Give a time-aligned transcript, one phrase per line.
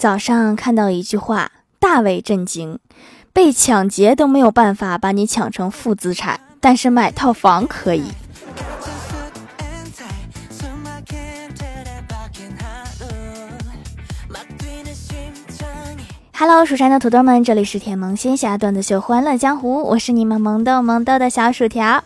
[0.00, 2.78] 早上看到一句话，大为震惊：
[3.34, 8.04] 被抢劫都没有办法把你抢成负资产，但是买套房可以。
[16.32, 22.02] Hello，蜀山的土豆们，这里是甜萌仙侠段子秀《欢乐江湖》，我是你们萌豆萌豆的小薯条。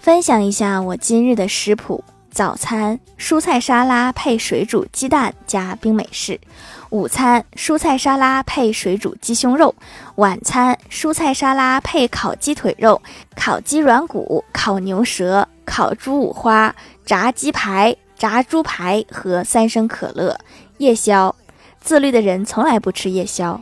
[0.00, 2.02] 分享一下我今日的食谱。
[2.32, 6.40] 早餐蔬菜沙拉配水煮鸡蛋加冰美式，
[6.88, 9.74] 午餐蔬菜沙拉配水煮鸡胸肉，
[10.14, 13.02] 晚餐蔬菜沙拉配烤鸡腿肉、
[13.36, 16.74] 烤鸡软骨、烤牛舌、烤猪五花、
[17.04, 20.38] 炸鸡排、炸猪排和三升可乐。
[20.78, 21.36] 夜宵，
[21.82, 23.60] 自律的人从来不吃夜宵。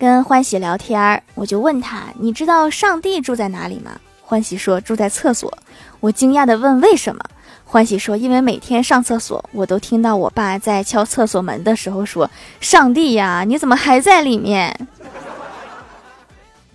[0.00, 3.90] 跟欢喜聊天儿，我就问他：“你知道上帝住在哪里吗？”
[4.24, 5.52] 欢喜说：“住在厕所。”
[6.00, 7.22] 我惊讶地问：“为什么？”
[7.66, 12.30] 欢喜说：“因为每天上厕所，我都听到我爸在敲厕所门的时候说
[12.62, 14.88] ：‘上帝呀，你怎么还在里面？’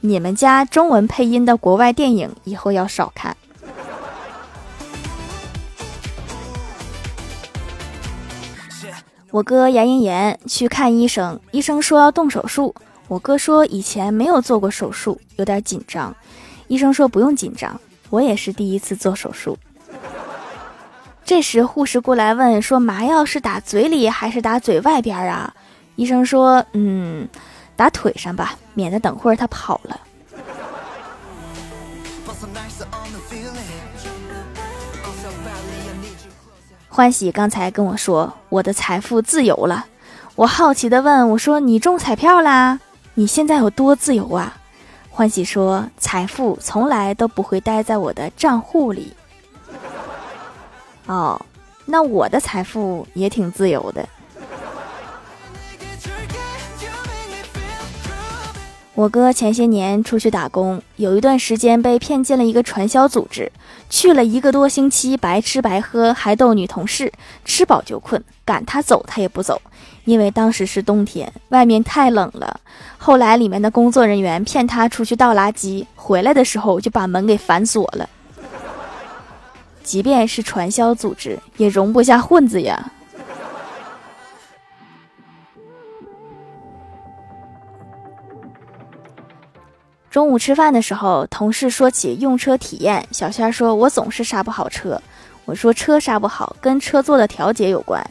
[0.02, 3.36] 你们家中文配音的国外电影以后要少看。”
[9.32, 12.76] 我哥牙龈炎去看医生，医生说要动手术。
[13.08, 16.16] 我哥说以前没有做过手术，有点紧张。
[16.68, 19.58] 医生说不用紧张，我也是第一次做手术。
[21.24, 25.54] 这时护士过来问说麻药是打嘴里还是打嘴外边啊？
[25.96, 27.28] 医生说嗯，
[27.76, 30.00] 打腿上吧，免得等会儿他跑了。
[36.90, 39.86] 欢喜刚才跟我说我的财富自由了，
[40.36, 42.80] 我好奇的问我说你中彩票啦？
[43.18, 44.58] 你现在有多自由啊？
[45.10, 49.14] 欢喜说：“财富从来都不会待在我的账户里。”
[51.08, 51.40] 哦，
[51.86, 54.06] 那我的财富也挺自由的。
[58.96, 63.50] 我哥前些年出去打工，有一段时间被骗进了一个传销组织，
[63.90, 67.14] 去了一个多星期，白吃白喝，还逗女同事，
[67.46, 69.62] 吃饱就困，赶他走他也不走。
[70.06, 72.60] 因为当时是冬天，外面太冷了。
[72.98, 78.10] 后来里面的工作人员骗他出去倒垃圾，回来的时候就把门给反锁了。
[79.84, 82.92] 即便是传销组织，也容不下混子呀。
[90.10, 95.02] 中午吃饭的时候，同事说起用车体验，小仙儿说：“我总是刹不好车。”
[95.46, 98.04] 我说车刹不好，跟车座的调节有关。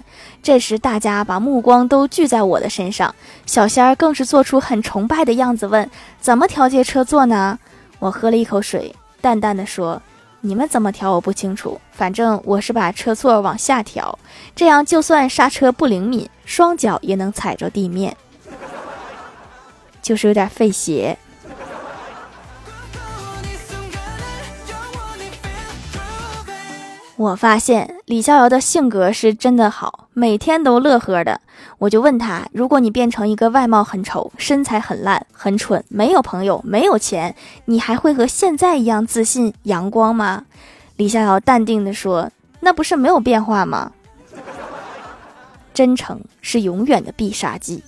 [0.43, 3.15] 这时大家把目光都聚在我的身上，
[3.45, 5.91] 小仙儿更是做出很崇拜的样子，问：
[6.21, 7.59] 怎么调节车座呢？
[7.99, 10.00] 我喝了一口水，淡淡的说：
[10.41, 14.17] 你们怎么调我不清楚，反正我是把车座往下调，
[14.55, 18.17] 这样就算刹车不灵敏，双脚也能踩着地面，
[20.00, 21.19] 就是有点费鞋。
[27.17, 31.41] 我发现李逍遥的性格是真的好，每天都乐呵的。
[31.79, 37.37] 我就问他：如果你变成一个外貌很丑、身材很烂、很蠢、没有朋友、没有钱，
[37.67, 40.45] 你还会和现在一样自信、阳光吗？
[40.97, 43.93] 李逍遥淡定地说：“那不是没有变化吗？
[45.73, 47.81] 真诚是永远的必杀技。”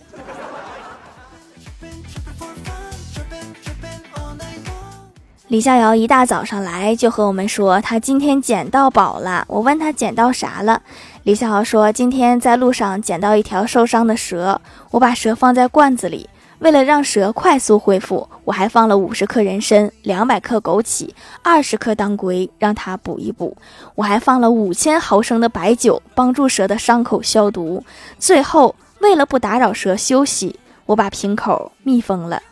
[5.48, 9.44] 李逍遥一大早上来就和我们说，他今天捡到宝了。
[9.46, 10.82] 我问他捡到啥了，
[11.22, 21.10] 李逍遥说今天在路上捡到一条受伤的蛇，我把蛇放在罐子里，为了让蛇快速恢复，我还放了五十克人参、两百克枸杞、
[21.44, 23.56] 二十克当归，让它补一补。
[23.94, 27.84] 我还放了五千毫升的白酒，帮助蛇的伤口消毒。
[28.18, 32.42] 最后，为了不打扰蛇休息，我把瓶口密封了。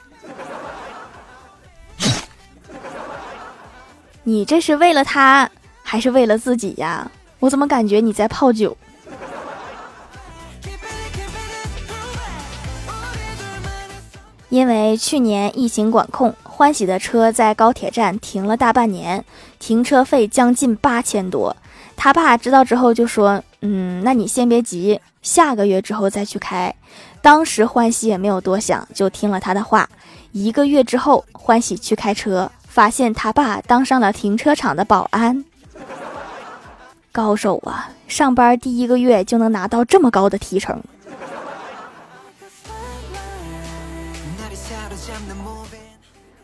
[4.26, 5.50] 你这是为了他，
[5.82, 7.10] 还是为了自己呀？
[7.40, 8.74] 我怎么感觉你在泡酒？
[14.48, 19.22] 因为去年疫情管控，欢喜的车在高铁站停了大半年，
[19.58, 21.54] 停车费将近八千多。
[21.94, 26.74] 他爸知道之后就说：“嗯，那你先别急，下个月之后再去开。”
[27.20, 29.86] 当时欢喜也没有多想，就听了他的话。
[30.32, 32.50] 一个月之后，欢喜去开车。
[32.74, 35.44] 发现他爸当上了停车场的保安，
[37.12, 37.88] 高手啊！
[38.08, 40.82] 上班第一个月就能拿到这么高的提成。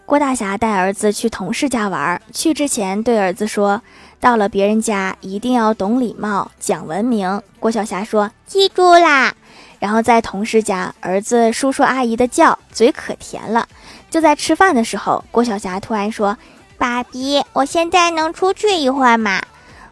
[0.06, 3.82] 郭大侠带儿子去同事家玩，去之前对儿子说
[4.20, 7.42] ：“到了别人家一定要懂礼貌、讲文明。
[7.58, 9.34] 郭晓霞说：“记住啦。”
[9.80, 13.66] 然后在同事家，儿子叔叔阿姨的叫，嘴可甜了。
[14.10, 16.36] 就在吃饭的时候，郭晓霞突然说
[16.76, 19.40] ：“爸比，我现在能出去一会儿吗？”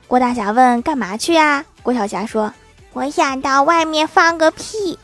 [0.09, 2.53] 郭大侠问：“干嘛去呀？”郭晓霞说
[2.93, 4.99] ：“我想到外面放个屁。”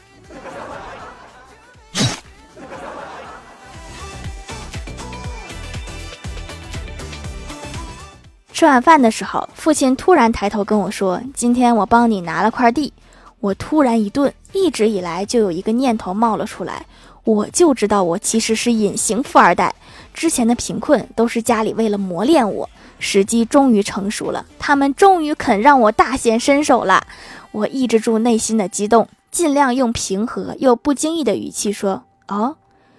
[8.52, 12.92] 吃晚饭的时候，父亲突然抬头跟我说：“今天我帮你拿了块地。”
[13.40, 16.86] 我突然一顿，一直以来就有一个念头冒了出来，
[17.24, 19.74] 我就知道我其实是隐形富二代，
[20.12, 22.68] 之前的贫困都是家里为了磨练我，
[22.98, 27.06] 时机终于成熟了，他们终于肯让我大显身手了。
[27.50, 32.56] 我抑制住内心的激动，尽量用平和又不经意的语气说：“哦，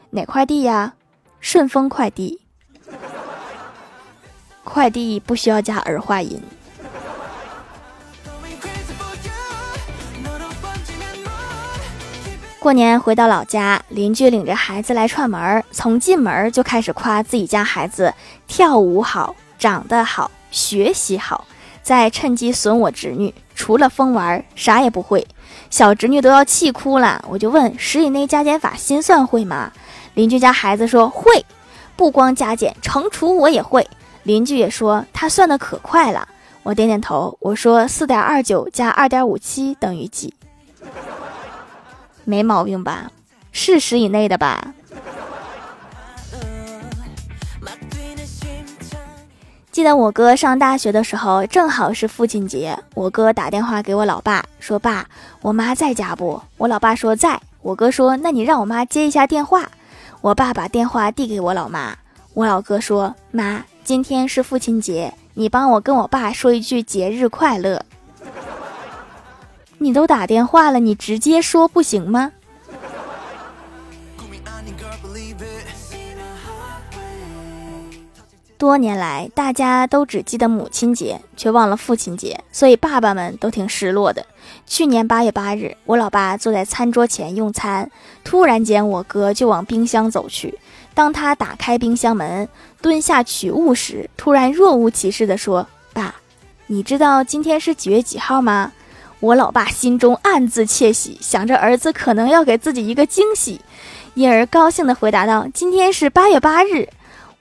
[0.10, 0.94] 哪块地呀？
[1.40, 2.42] 顺丰快递。
[4.64, 6.42] 快递不需要加儿化音。”
[12.66, 18.12] 过年回到老家，邻居领着孩子来串门儿，从进门就开始夸自己家孩子
[18.48, 21.46] 跳舞好、长得好、学习好，
[21.84, 25.28] 再趁机损我侄女，除了疯玩啥也不会。
[25.70, 29.72] 小侄女都要气哭了，我就问十以内加减法心算会吗？
[30.16, 31.46] 邻居家孩子说会，
[31.96, 33.88] 不光加减乘除我也会。
[34.24, 36.28] 邻居也说他算的可快了，
[36.64, 40.34] 我点点头，我说四点二九加二点五七等于几？
[42.26, 43.10] 没毛病吧？
[43.52, 44.74] 是十以内的吧？
[49.72, 55.06] 记得我哥上大学的时候，正好是父亲节，我哥打电话给我老爸说：“爸，
[55.42, 57.40] 我妈在家不？”我老爸说在。
[57.62, 59.70] 我哥说：“那你让我妈接一下电话。”
[60.22, 61.96] 我爸把电话递给我老妈，
[62.34, 67.84] 我老哥说：“妈，今天是父亲节，你帮我跟我爸说一句节日快乐。”
[69.86, 72.32] 你都打电话了，你直接说不行吗？
[78.58, 84.26] 多年来，大家都只记得母亲节，却忘了父亲节，所以爸爸们都挺失落的。
[84.66, 87.92] 去年八月八日，我老爸坐在餐桌前用餐，
[88.24, 90.58] 突然间，我哥就往冰箱走去。
[90.96, 92.50] 当他打开冰箱门，
[92.82, 96.16] 蹲下取物时，突然若无其事地说：“爸，
[96.66, 98.72] 你知道今天是几月几号吗？”
[99.20, 103.62] 我老爸心中暗自窃喜，想着儿子可能要给自己一个惊喜，
[104.14, 106.88] 因而高兴地回答道：“今天是八月八日。”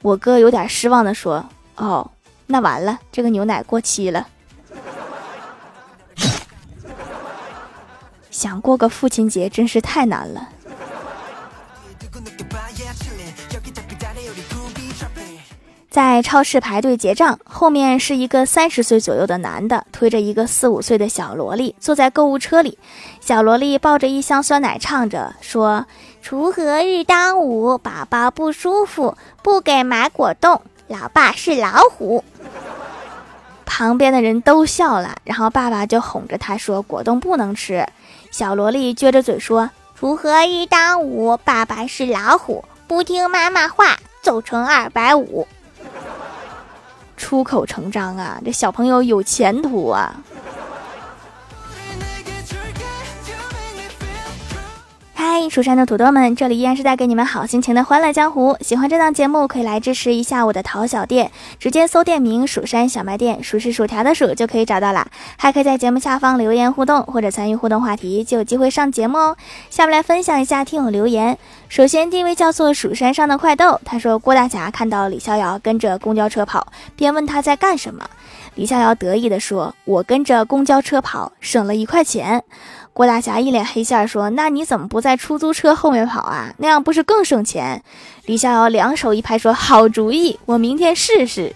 [0.00, 1.44] 我哥有点失望地说
[1.76, 2.11] ：“哦，
[2.47, 4.29] 那完了，这个牛奶过期了。”
[8.31, 10.49] 想过个父亲节真是太难了。
[15.94, 22.76] 在超市排队结账，后面是一个三十岁左右的男的，推着一个四五岁的小萝莉坐在购物车里。
[23.20, 25.87] 小萝莉抱着一箱酸奶，唱着说
[26.20, 32.25] ：“锄禾日当午，宝宝不舒服，不给买果冻，老爸是老虎。”
[33.64, 37.87] 旁边的人都笑了，然后爸爸就哄着他说：“果冻不能吃。”
[38.32, 45.46] 小萝莉撅着嘴说：“锄禾日当午，爸爸是老虎，不听妈妈话，揍成二百五。”
[47.17, 50.15] 出口成章啊，这小朋友有前途啊！
[55.48, 58.56] 蜀山的土豆们，这里依然是带给你们好心情的欢乐江湖。
[58.60, 65.06] 喜欢这档节目，可以来支持一下我的淘小店，直接搜店名“蜀山小卖店”，数是薯条的数就可以找到啦。
[65.36, 69.36] 还可以在节目下方留言互动，或者参与互动话题，就有机会上节目哦。
[69.70, 71.39] 下面来分享一下听友留言。
[71.69, 78.05] 首先，第一位叫做蜀山上的快豆，他说郭大侠看到李逍遥跟着公交车跑，便问他在干什么。
[78.56, 82.44] 李逍遥得意地说：“我跟着公交车跑，省了一块钱。”
[82.94, 86.55] 郭大侠一脸黑线说：“那你怎么不在出租车后面跑啊？
[86.58, 87.82] 那样不是更省钱？”
[88.27, 91.53] 李逍遥两手一拍说：“好主意，我明天试试，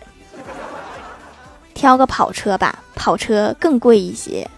[1.73, 4.49] 挑个跑车吧，跑车更贵一些。”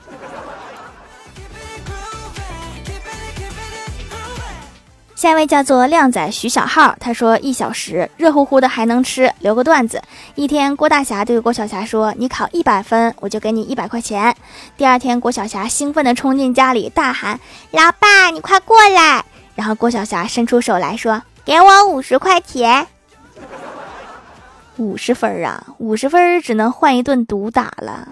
[5.21, 9.31] 下一位叫做靓仔徐小浩，他说一小时热乎乎的还能吃。
[9.41, 10.03] 留个段子：
[10.35, 14.35] 一天，郭大侠对郭小霞说：“你考一百分，我就给你一百块钱。”
[14.79, 17.39] 第二天，郭小霞兴奋地冲进家里，大喊
[17.71, 19.23] ：“老爸，你快过来！”
[19.55, 22.87] 然后郭小霞伸出手来说：“给我五十块钱。
[24.79, 28.09] ”五十分啊，五十分只能换一顿毒打了。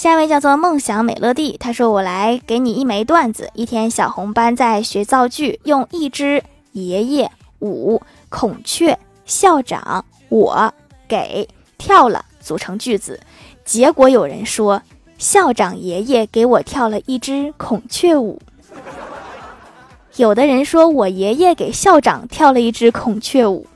[0.00, 3.50] 下一位叫做梦想美乐蒂，他说：“我来给你一枚段子。
[3.52, 6.42] 一天，小红班在学造句，用一只
[6.72, 10.72] 爷爷、五孔雀、校长我
[11.06, 13.20] 给跳了组成句子，
[13.62, 14.80] 结果有人说
[15.18, 18.40] 校长爷爷给我跳了一支孔雀舞，
[20.16, 23.66] 有的人说我爷爷给校长跳了一支孔雀舞，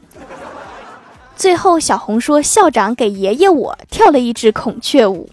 [1.36, 5.28] 最后小红说校长给爷爷我跳了一支孔雀舞，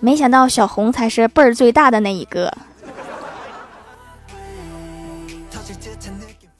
[0.00, 2.52] 没想到小红才是辈儿最大的那一个。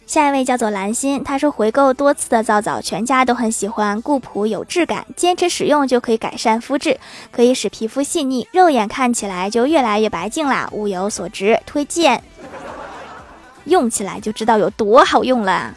[0.06, 6.98] 下一位叫做蓝心，她说回购多次的皂皂，全家都很喜欢，固朴有质感，坚持使用就可以改善肤质，
[7.30, 12.22] 可以使皮肤细腻，肉眼看起来就越来越白净啦，物有所值，推荐，
[13.64, 15.74] 用起来就知道有多好用了。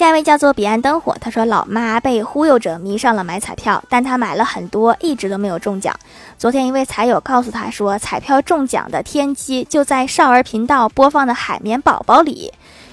[0.00, 5.94] 下一位叫做彼岸灯火，他说老妈被忽悠着迷上了买彩票，但他买了很多，一直都没有中奖。
[6.38, 12.50] 昨天一位彩友告诉他说，彩票中奖的天机就在少儿频道播放的海绵宝宝里。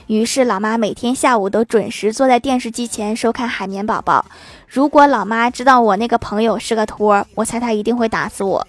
[0.07, 4.25] 于是老妈每天下午都准时坐在电视机前收看海绵宝宝。
[4.67, 8.67] 如果老妈知道我那个朋友是个托，我猜她一定会打死我。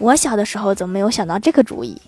[0.00, 2.02] 我小的时候怎么没有想到这个主意？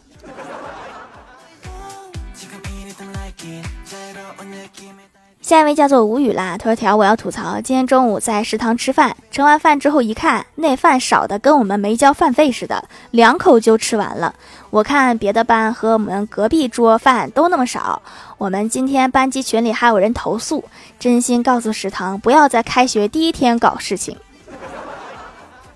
[5.45, 14.35] 下一位叫做无语啦，他说：“条我要吐槽，今天中午在食堂吃饭，吃完饭之后一看，那饭少的跟我们没交饭费似的，两口就吃完了。
[14.71, 18.01] 我看别的班和我们隔壁桌饭都那么少，
[18.39, 20.65] 我们今天班级群里还有人投诉，
[20.99, 24.17] 真心告诉食堂不要在开学第一天搞事情。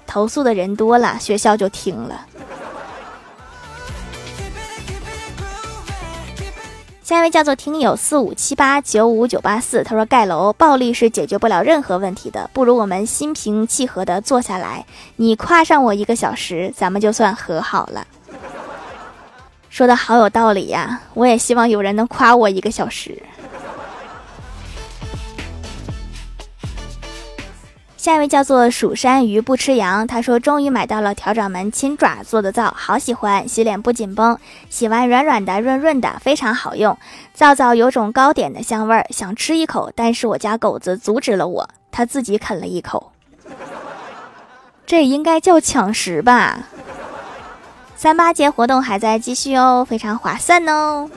[0.07, 2.25] 投诉的人多了，学校就停了。”
[7.09, 14.85] 下一位叫做听友四五七八九五九八四，他说盖楼暴力是解决不了任何问题的，不如我们心平气和的坐下来，
[15.17, 18.07] 你夸上我一个小时，咱们就算和好了。
[19.71, 23.23] 说的好有道理呀，我也希望有人能夸我一个小时。
[27.99, 34.39] 下一位叫做蜀山鱼不吃羊，他说终于买到了调掌门亲爪做的皂，好喜欢，洗脸不紧绷，
[34.71, 36.97] 洗完软软的、润润的，非常好用。
[37.35, 43.11] 皂皂有种糕点的香味儿，想吃一口，但是我家狗子阻止了我，他自己啃了一口。
[44.87, 46.69] 这应该叫抢食吧？
[47.97, 51.11] 三八节活动还在继续哦，非常划算哦。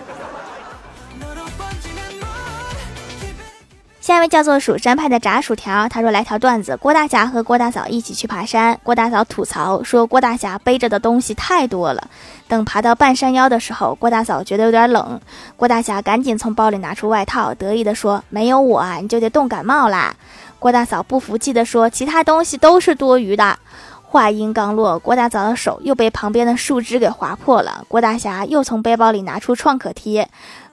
[4.01, 12.09] 下一位叫做蜀山派的炸薯条，他说来条段子：郭大侠和郭大嫂一起去爬山，郭大嫂吐槽说郭大侠背着的东西太多了。
[12.47, 15.21] 等爬到半山腰的时候，郭大嫂觉得有点冷，
[15.55, 20.15] 郭大侠赶紧从包里拿出外套，得意的说：“没有我你就得冻感冒啦。”
[20.57, 23.59] 郭大嫂不服气的说：“其他东西都是多余的。”
[24.01, 27.85] 话音刚落，郭大嫂的手又被旁边的树枝给划破了。
[27.87, 30.27] 郭大侠又从背包里拿出创可贴。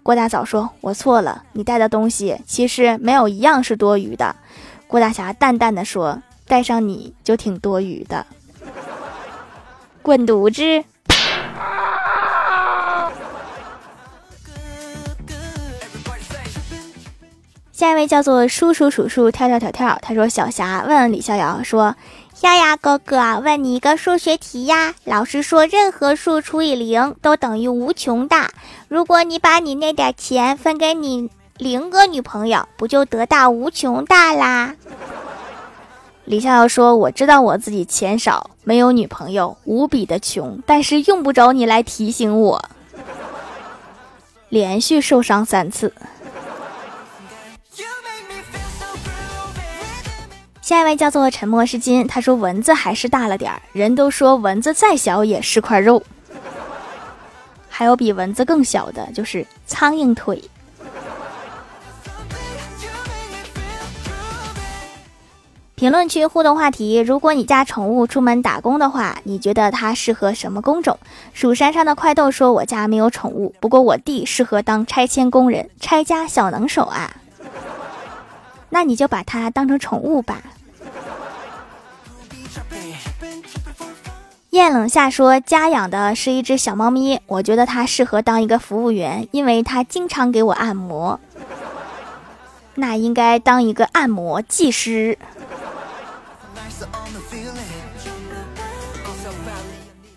[0.08, 4.34] 郭大嫂说：“我错了，你带的东西其实没有一样是多余的。”
[4.88, 8.24] 郭大侠淡淡的说：“带上你就挺多余的。”
[10.00, 10.82] 滚犊子！
[17.70, 21.94] 下一位叫做叔叔数数跳跳跳跳，他说：“小霞问李逍遥说。”
[22.42, 24.94] 丫丫哥哥，问你一个数学题呀。
[25.04, 28.50] 老师说，任何数除以零都等于无穷大。
[28.86, 34.76] 如果你把你那点钱分给你零个女朋友，不就得到无穷大啦？
[36.26, 42.64] 李逍遥说：“我知道我自己钱少，没有女朋友，无比的穷，但是用不着你来提醒我。”
[44.48, 45.92] 连续受伤三次。
[50.68, 56.02] 下一位叫做沉默是金，他说蚊子还是大了点儿，人都说蚊子再小也是块肉。
[57.70, 60.44] 还有比蚊子更小的，就是苍蝇腿。
[65.74, 70.98] 评论区互动话题：如果你家宠物出门打工的话，你觉得它适合什么工种？
[71.32, 77.16] 蜀山上的快豆说：“我家没有宠物，不过我弟适合当拆迁工人，拆家小能手啊。”
[78.68, 80.42] 那你就把它当成宠物吧。
[84.50, 91.20] 燕冷夏说：“家养的是一只小猫咪，我觉得它适合当一个服务员，因为它经常给我按摩。
[92.74, 95.18] 那应该当一个按摩技师。”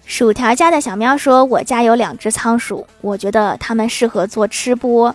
[0.05, 5.13] 薯条家的小喵说：“我家有两只仓鼠，我觉得它们适合做吃播。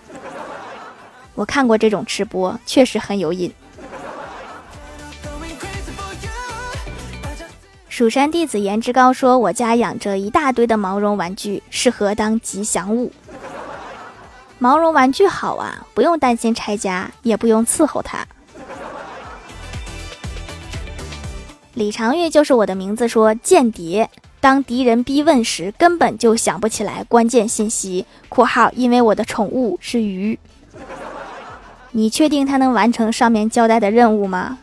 [1.35, 3.51] 我看过这种吃播，确实很有瘾。”
[7.97, 13.11] 蜀山弟子颜值高说：“我家养着一大堆的毛绒玩具，适合当吉祥物。”
[14.61, 18.19] 毛绒玩具好啊，不用担心拆家，也不用伺候它。
[21.73, 24.11] 李长玉就是我的名字，说间谍。
[24.41, 28.05] 当敌人逼问时，根本就想不起来关键信息。
[28.29, 30.39] （括号因为我的宠物是鱼。）
[31.93, 34.59] 你确定他能完成上面交代的任务吗？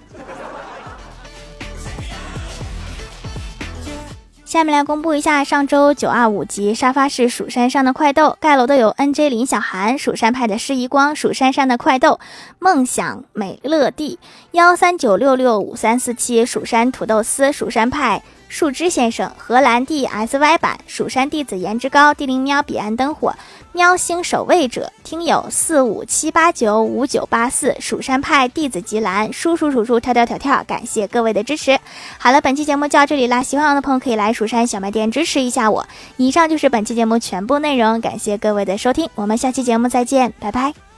[4.54, 12.20] 下面来公布一下上周九二五级沙发是蜀山上的快豆盖楼的有 N J 林小涵、蜀山派的施一光、蜀山上的快豆
[12.60, 14.20] 梦想美乐蒂
[14.52, 18.22] 幺三九六六五三四七蜀山土豆丝蜀山派。
[18.54, 23.34] 树枝先生、荷兰 D S Y 版、蜀山弟子颜值高、地灵喵、彼岸灯火、
[23.72, 31.80] 喵星守卫者、听友四五七八九五九八四、蜀山派弟子吉兰、叔叔叔叔跳跳跳跳，感谢各位的支持。
[32.20, 35.88] 好了，本期节目就到这里啦，喜欢我的朋友可以来蜀山小卖店支持一下我。
[36.18, 40.93] 以上就是本期节目全部内容，感谢各位的收听，我们下期节目再见，拜拜。